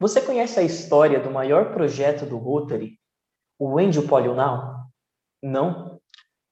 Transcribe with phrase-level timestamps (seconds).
[0.00, 2.98] Você conhece a história do maior projeto do Rotary,
[3.58, 4.86] o End Polio Now?
[5.42, 6.00] Não?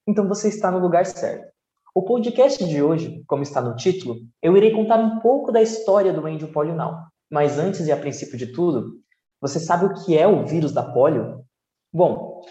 [0.07, 1.51] Então você está no lugar certo.
[1.93, 6.13] O podcast de hoje, como está no título, eu irei contar um pouco da história
[6.13, 6.95] do End Polio Now.
[7.29, 8.99] Mas antes e a princípio de tudo,
[9.41, 11.43] você sabe o que é o vírus da polio?
[11.91, 12.41] Bom,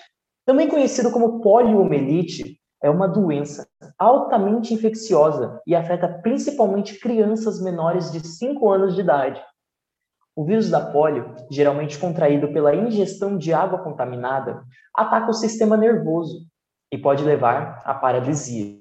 [0.45, 3.67] também conhecido como poliomielite, é uma doença
[3.99, 9.43] altamente infecciosa e afeta principalmente crianças menores de 5 anos de idade.
[10.35, 14.65] O vírus da polio, geralmente contraído pela ingestão de água contaminada,
[14.97, 16.47] ataca o sistema nervoso
[16.91, 18.81] e pode levar à paralisia.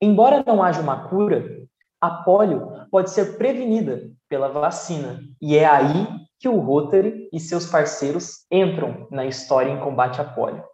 [0.00, 1.66] Embora não haja uma cura,
[2.00, 6.06] a polio pode ser prevenida pela vacina, e é aí
[6.38, 10.64] que o Rotary e seus parceiros entram na história em combate à polio.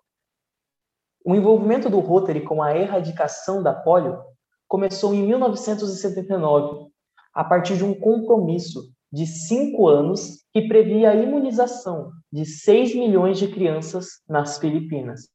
[1.24, 4.20] O envolvimento do Rotary com a erradicação da polio
[4.66, 6.90] começou em 1979,
[7.32, 13.38] a partir de um compromisso de cinco anos que previa a imunização de 6 milhões
[13.38, 15.28] de crianças nas Filipinas.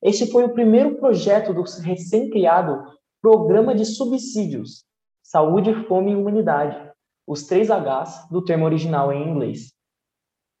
[0.00, 2.84] Este foi o primeiro projeto do recém-criado
[3.20, 4.84] Programa de Subsídios
[5.22, 6.88] Saúde, Fome e Humanidade,
[7.26, 9.72] os três Hs do termo original em inglês.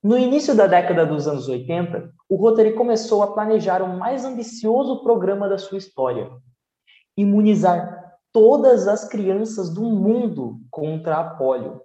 [0.02, 5.04] No início da década dos anos 80, o Rotary começou a planejar o mais ambicioso
[5.04, 6.28] programa da sua história:
[7.16, 11.80] imunizar todas as crianças do mundo contra a polio.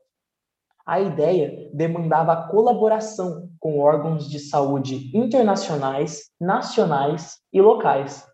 [0.86, 8.26] A ideia demandava a colaboração com órgãos de saúde internacionais, nacionais e locais,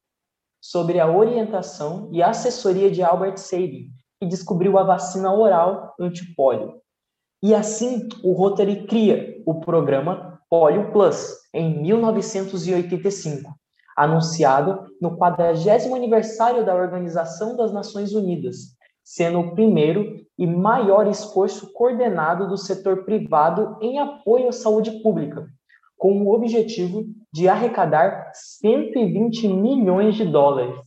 [0.62, 3.90] sobre a orientação e assessoria de Albert Sabin,
[4.20, 6.82] que descobriu a vacina oral antipólio.
[7.44, 13.54] E assim, o Rotary cria o programa Polio Plus em 1985,
[13.96, 18.77] anunciado no 40 aniversário da Organização das Nações Unidas,
[19.08, 25.48] sendo o primeiro e maior esforço coordenado do setor privado em apoio à saúde pública,
[25.98, 30.78] com o objetivo de arrecadar 120 milhões de dólares.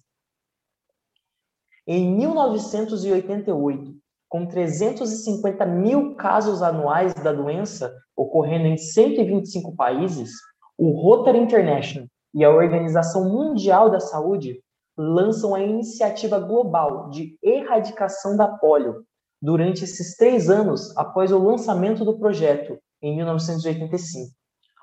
[1.86, 3.96] Em 1988,
[4.28, 10.30] com 350 mil casos anuais da doença ocorrendo em 125 países,
[10.76, 14.62] o Rotary International e a Organização Mundial da Saúde
[15.00, 19.02] lançam a iniciativa global de erradicação da polio
[19.40, 24.30] durante esses três anos após o lançamento do projeto, em 1985.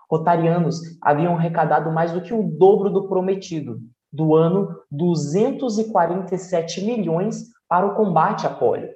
[0.09, 3.79] Rotarianos haviam arrecadado mais do que o dobro do prometido,
[4.11, 8.89] do ano 247 milhões para o combate à polio.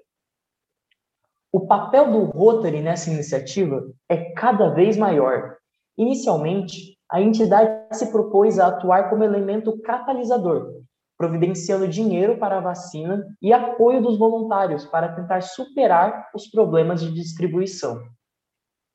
[1.51, 5.57] O papel do Rotary nessa iniciativa é cada vez maior.
[5.97, 10.81] Inicialmente, a entidade se propôs a atuar como elemento catalisador,
[11.21, 17.13] providenciando dinheiro para a vacina e apoio dos voluntários para tentar superar os problemas de
[17.13, 18.01] distribuição.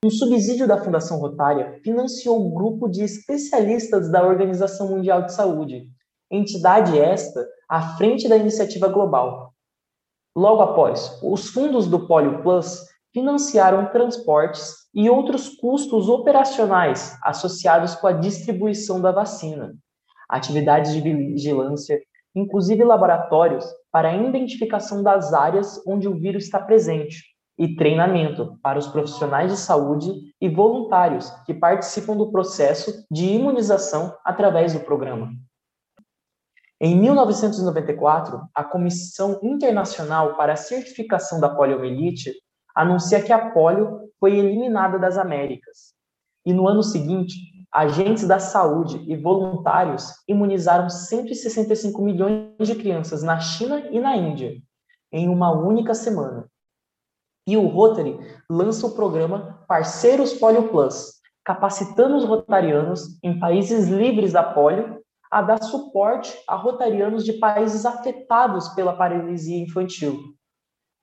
[0.04, 5.86] Um subsídio da Fundação Rotária financiou um grupo de especialistas da Organização Mundial de Saúde,
[6.28, 9.54] entidade esta à frente da iniciativa global.
[10.36, 18.08] Logo após, os fundos do Polio Plus financiaram transportes e outros custos operacionais associados com
[18.08, 19.76] a distribuição da vacina,
[20.28, 22.00] atividades de vigilância,
[22.36, 27.24] inclusive laboratórios para a identificação das áreas onde o vírus está presente
[27.58, 34.14] e treinamento para os profissionais de saúde e voluntários que participam do processo de imunização
[34.22, 35.30] através do programa.
[36.78, 42.34] Em 1994, a Comissão Internacional para a Certificação da Poliomielite
[42.74, 45.94] anuncia que a polio foi eliminada das Américas.
[46.44, 47.34] E no ano seguinte,
[47.76, 54.56] agentes da saúde e voluntários imunizaram 165 milhões de crianças na China e na Índia
[55.12, 56.46] em uma única semana.
[57.46, 58.18] E o Rotary
[58.50, 65.42] lança o programa Parceiros Polio Plus, capacitando os rotarianos em países livres da polio a
[65.42, 70.18] dar suporte a rotarianos de países afetados pela paralisia infantil.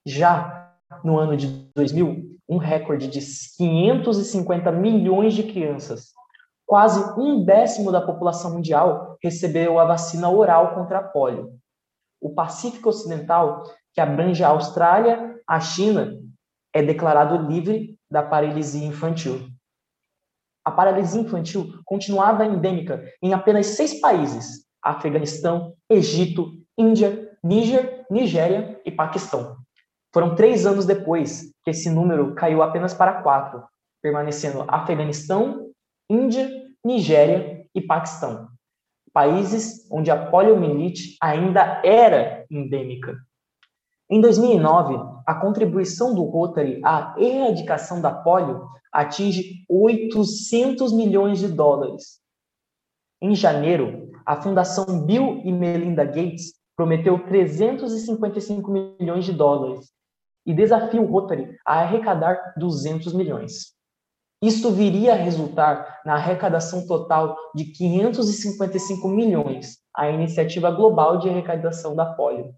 [0.07, 0.73] Já
[1.03, 3.19] no ano de 2000, um recorde de
[3.57, 6.13] 550 milhões de crianças
[6.65, 11.51] quase um décimo da população mundial recebeu a vacina oral contra a polio.
[12.21, 13.63] O Pacífico Ocidental,
[13.93, 16.17] que abrange a Austrália, a China,
[16.73, 19.47] é declarado livre da paralisia infantil.
[20.65, 28.91] A paralisia infantil continuava endêmica em apenas seis países: Afeganistão, Egito, Índia, Níger, Nigéria e
[28.91, 29.57] Paquistão.
[30.13, 33.63] Foram três anos depois que esse número caiu apenas para quatro,
[34.01, 35.72] permanecendo Afeganistão,
[36.09, 36.49] Índia,
[36.83, 38.47] Nigéria e Paquistão,
[39.13, 43.15] países onde a poliomielite ainda era endêmica.
[44.09, 44.95] Em 2009,
[45.25, 52.19] a contribuição do Rotary à erradicação da polio atinge 800 milhões de dólares.
[53.21, 59.91] Em janeiro, a Fundação Bill e Melinda Gates prometeu 355 milhões de dólares
[60.45, 63.73] e desafia o Rotary a arrecadar 200 milhões.
[64.43, 71.95] Isto viria a resultar na arrecadação total de 555 milhões, a iniciativa global de arrecadação
[71.95, 72.53] da polio.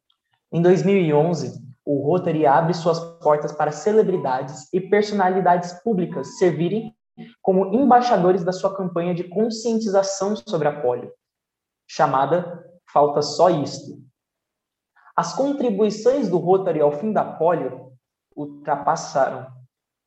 [0.51, 6.91] Em 2011, o Rotary abre suas portas para celebridades e personalidades públicas servirem
[7.39, 11.13] como embaixadores da sua campanha de conscientização sobre a polio,
[11.87, 14.01] chamada Falta Só Isto.
[15.15, 17.91] As contribuições do Rotary ao fim da polio
[18.35, 19.53] ultrapassaram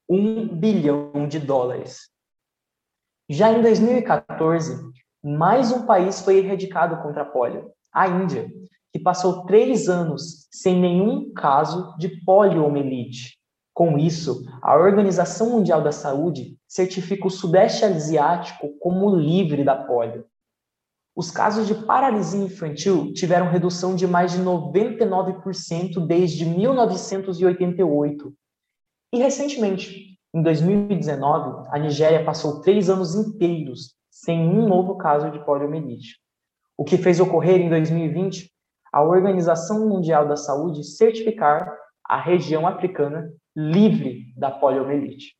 [0.08, 2.08] um bilhão de dólares.
[3.28, 4.90] Já em 2014,
[5.22, 8.50] mais um país foi erradicado contra a polio, a Índia,
[8.90, 13.36] que passou três anos sem nenhum caso de poliomielite.
[13.74, 20.24] Com isso, a Organização Mundial da Saúde certifica o Sudeste Asiático como livre da polio.
[21.14, 28.32] Os casos de paralisia infantil tiveram redução de mais de 99% desde 1988
[29.12, 35.42] e recentemente, em 2019, a Nigéria passou três anos inteiros sem um novo caso de
[35.44, 36.18] poliomielite,
[36.76, 38.50] o que fez ocorrer em 2020
[38.92, 41.74] a Organização Mundial da Saúde certificar
[42.04, 45.34] a região africana livre da poliomielite.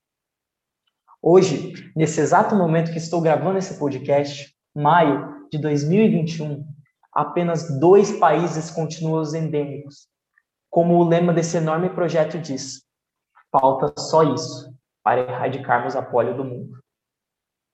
[1.21, 6.65] Hoje, nesse exato momento que estou gravando esse podcast, maio de 2021,
[7.13, 10.09] apenas dois países continuam endêmicos.
[10.71, 12.88] Como o lema desse enorme projeto diz,
[13.51, 14.73] Falta só isso
[15.03, 16.79] para erradicarmos a polio do mundo.